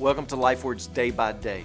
Welcome 0.00 0.24
to 0.28 0.34
LifeWords 0.34 0.94
Day 0.94 1.10
by 1.10 1.32
Day. 1.32 1.62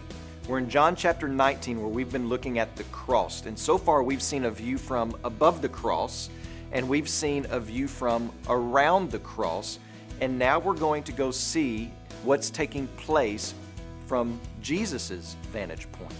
We're 0.49 0.57
in 0.57 0.69
John 0.69 0.97
chapter 0.97 1.29
19 1.29 1.79
where 1.79 1.87
we've 1.87 2.11
been 2.11 2.27
looking 2.27 2.59
at 2.59 2.75
the 2.75 2.83
cross. 2.85 3.45
And 3.45 3.57
so 3.57 3.77
far 3.77 4.03
we've 4.03 4.21
seen 4.21 4.43
a 4.43 4.51
view 4.51 4.77
from 4.77 5.15
above 5.23 5.61
the 5.61 5.69
cross 5.69 6.29
and 6.73 6.89
we've 6.89 7.07
seen 7.07 7.47
a 7.49 7.61
view 7.61 7.87
from 7.87 8.29
around 8.49 9.09
the 9.09 9.19
cross. 9.19 9.79
And 10.19 10.37
now 10.37 10.59
we're 10.59 10.73
going 10.73 11.01
to 11.03 11.13
go 11.13 11.31
see 11.31 11.93
what's 12.25 12.49
taking 12.49 12.87
place 12.97 13.53
from 14.05 14.37
Jesus' 14.61 15.37
vantage 15.53 15.89
point. 15.93 16.11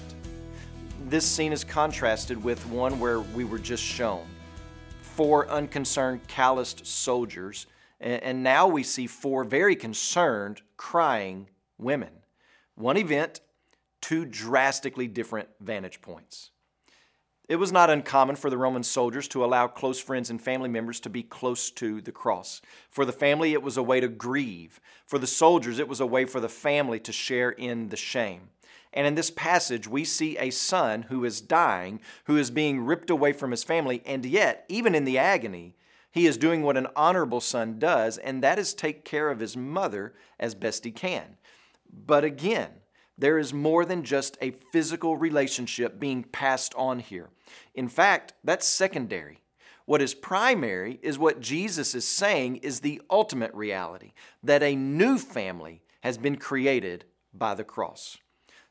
This 1.08 1.26
scene 1.26 1.52
is 1.52 1.66
contrasted 1.66 2.42
with 2.42 2.66
one 2.68 2.98
where 2.98 3.20
we 3.20 3.44
were 3.44 3.60
just 3.60 3.84
shown 3.84 4.26
four 5.02 5.50
unconcerned, 5.50 6.26
calloused 6.30 6.88
soldiers. 6.88 7.68
And 8.00 8.42
now 8.42 8.70
we 8.70 8.84
see 8.84 9.06
four 9.06 9.44
very 9.44 9.76
concerned, 9.76 10.62
crying 10.78 11.48
women. 11.78 12.12
One 12.76 12.98
event, 12.98 13.42
two 14.02 14.26
drastically 14.26 15.08
different 15.08 15.50
vantage 15.60 16.02
points. 16.02 16.52
It 17.48 17.58
was 17.58 17.72
not 17.72 17.92
uncommon 17.92 18.38
for 18.38 18.50
the 18.50 18.58
Roman 18.58 18.82
soldiers 18.82 19.28
to 19.30 19.46
allow 19.46 19.68
close 19.68 20.00
friends 20.00 20.32
and 20.32 20.42
family 20.42 20.70
members 20.70 21.00
to 21.02 21.10
be 21.10 21.22
close 21.22 21.70
to 21.72 22.02
the 22.02 22.12
cross. 22.12 22.60
For 22.90 23.06
the 23.06 23.12
family, 23.12 23.54
it 23.54 23.62
was 23.62 23.78
a 23.78 23.84
way 23.84 24.00
to 24.00 24.08
grieve. 24.08 24.80
For 25.06 25.20
the 25.20 25.28
soldiers, 25.28 25.78
it 25.78 25.88
was 25.88 26.00
a 26.00 26.08
way 26.08 26.26
for 26.26 26.40
the 26.40 26.50
family 26.50 27.00
to 27.02 27.12
share 27.12 27.52
in 27.52 27.90
the 27.90 27.98
shame. 27.98 28.50
And 28.92 29.06
in 29.06 29.14
this 29.14 29.30
passage, 29.30 29.88
we 29.88 30.06
see 30.06 30.38
a 30.38 30.50
son 30.50 31.04
who 31.04 31.24
is 31.24 31.42
dying, 31.42 32.00
who 32.24 32.38
is 32.38 32.50
being 32.50 32.82
ripped 32.82 33.12
away 33.12 33.32
from 33.32 33.52
his 33.52 33.64
family, 33.64 34.02
and 34.06 34.26
yet, 34.26 34.66
even 34.68 34.96
in 34.96 35.06
the 35.06 35.20
agony, 35.20 35.76
he 36.10 36.26
is 36.26 36.38
doing 36.38 36.64
what 36.64 36.78
an 36.78 36.88
honorable 36.96 37.42
son 37.42 37.78
does, 37.78 38.18
and 38.18 38.42
that 38.42 38.58
is 38.58 38.74
take 38.74 39.04
care 39.04 39.30
of 39.30 39.42
his 39.42 39.58
mother 39.58 40.14
as 40.40 40.56
best 40.56 40.86
he 40.86 40.92
can. 40.92 41.38
But 41.92 42.24
again, 42.24 42.70
there 43.18 43.38
is 43.38 43.54
more 43.54 43.86
than 43.86 44.04
just 44.04 44.38
a 44.42 44.52
physical 44.52 45.18
relationship 45.18 46.00
being 46.00 46.24
passed 46.24 46.74
on 46.76 47.00
here. 47.00 47.30
In 47.74 47.88
fact, 47.88 48.34
that's 48.44 48.68
secondary. 48.68 49.40
What 49.86 50.02
is 50.02 50.14
primary 50.14 51.00
is 51.02 51.20
what 51.20 51.40
Jesus 51.40 51.94
is 51.94 52.08
saying 52.08 52.58
is 52.58 52.80
the 52.80 53.02
ultimate 53.10 53.54
reality 53.54 54.14
that 54.44 54.64
a 54.64 54.76
new 54.76 55.18
family 55.18 55.82
has 56.02 56.18
been 56.18 56.38
created 56.38 57.06
by 57.34 57.54
the 57.54 57.64
cross. 57.64 58.18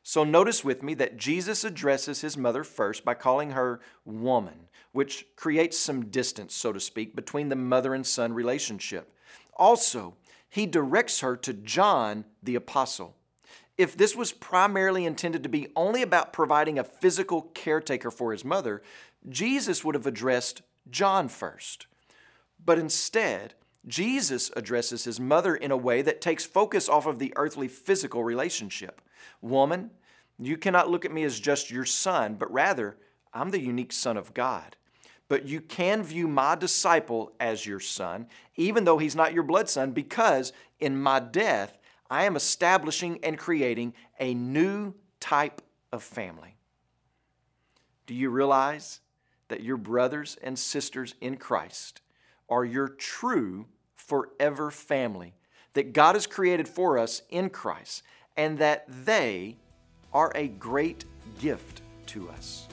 So 0.03 0.23
notice 0.23 0.63
with 0.63 0.83
me 0.83 0.93
that 0.95 1.17
Jesus 1.17 1.63
addresses 1.63 2.21
his 2.21 2.37
mother 2.37 2.63
first 2.63 3.03
by 3.03 3.15
calling 3.15 3.51
her 3.51 3.79
woman, 4.03 4.67
which 4.91 5.25
creates 5.35 5.79
some 5.79 6.05
distance, 6.07 6.53
so 6.53 6.71
to 6.71 6.79
speak, 6.79 7.15
between 7.15 7.49
the 7.49 7.55
mother 7.55 7.95
and 7.95 8.05
son 8.05 8.33
relationship. 8.33 9.11
Also, 9.55 10.15
he 10.55 10.65
directs 10.65 11.19
her 11.19 11.35
to 11.35 11.51
John 11.51 12.23
the 12.41 12.55
apostle. 12.55 13.17
If 13.77 13.97
this 13.97 14.15
was 14.15 14.31
primarily 14.31 15.03
intended 15.03 15.43
to 15.43 15.49
be 15.49 15.67
only 15.75 16.01
about 16.01 16.31
providing 16.31 16.79
a 16.79 16.83
physical 16.85 17.41
caretaker 17.53 18.09
for 18.09 18.31
his 18.31 18.45
mother, 18.45 18.81
Jesus 19.27 19.83
would 19.83 19.95
have 19.95 20.07
addressed 20.07 20.61
John 20.89 21.27
first. 21.27 21.87
But 22.63 22.79
instead, 22.79 23.55
Jesus 23.85 24.49
addresses 24.55 25.03
his 25.03 25.19
mother 25.19 25.57
in 25.57 25.71
a 25.71 25.77
way 25.77 26.01
that 26.01 26.21
takes 26.21 26.45
focus 26.45 26.87
off 26.87 27.05
of 27.05 27.19
the 27.19 27.33
earthly 27.35 27.67
physical 27.67 28.23
relationship. 28.23 29.01
Woman, 29.41 29.91
you 30.39 30.55
cannot 30.55 30.89
look 30.89 31.03
at 31.03 31.11
me 31.11 31.25
as 31.25 31.37
just 31.37 31.69
your 31.69 31.83
son, 31.83 32.35
but 32.35 32.49
rather, 32.49 32.95
I'm 33.33 33.49
the 33.49 33.59
unique 33.59 33.91
Son 33.91 34.15
of 34.15 34.33
God. 34.33 34.77
But 35.27 35.47
you 35.47 35.59
can 35.61 36.03
view 36.03 36.27
my 36.27 36.55
disciple 36.55 37.31
as 37.39 37.65
your 37.65 37.79
son, 37.79 38.27
even 38.55 38.85
though 38.85 38.97
he's 38.97 39.15
not 39.15 39.33
your 39.33 39.43
blood 39.43 39.69
son, 39.69 39.91
because 39.91 40.53
in 40.79 41.01
my 41.01 41.19
death, 41.19 41.77
I 42.09 42.25
am 42.25 42.35
establishing 42.35 43.19
and 43.23 43.37
creating 43.37 43.93
a 44.19 44.33
new 44.33 44.93
type 45.19 45.61
of 45.91 46.03
family. 46.03 46.57
Do 48.05 48.13
you 48.13 48.29
realize 48.29 48.99
that 49.47 49.63
your 49.63 49.77
brothers 49.77 50.37
and 50.43 50.57
sisters 50.57 51.15
in 51.21 51.37
Christ 51.37 52.01
are 52.49 52.63
your 52.63 52.87
true 52.87 53.65
forever 53.95 54.69
family 54.69 55.33
that 55.73 55.93
God 55.93 56.15
has 56.15 56.27
created 56.27 56.67
for 56.67 56.97
us 56.97 57.23
in 57.29 57.49
Christ 57.49 58.03
and 58.37 58.59
that 58.59 58.85
they 58.87 59.57
are 60.13 60.31
a 60.35 60.47
great 60.47 61.05
gift 61.39 61.81
to 62.07 62.29
us? 62.29 62.67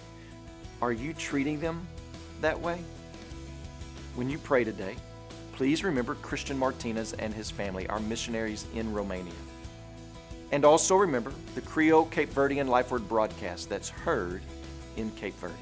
Are 0.82 0.92
you 0.92 1.14
treating 1.14 1.58
them 1.60 1.86
that 2.42 2.60
way? 2.60 2.78
When 4.14 4.28
you 4.28 4.38
pray 4.38 4.62
today, 4.64 4.96
please 5.52 5.82
remember 5.82 6.14
Christian 6.16 6.58
Martinez 6.58 7.14
and 7.14 7.32
his 7.32 7.50
family, 7.50 7.86
our 7.88 8.00
missionaries 8.00 8.66
in 8.74 8.92
Romania. 8.92 9.32
And 10.50 10.64
also 10.64 10.96
remember 10.96 11.32
the 11.54 11.62
Creole 11.62 12.04
Cape 12.06 12.30
Verdean 12.32 12.68
Life 12.68 12.90
Word 12.90 13.08
broadcast 13.08 13.70
that's 13.70 13.88
heard 13.88 14.42
in 14.96 15.10
Cape 15.12 15.34
Verde. 15.36 15.54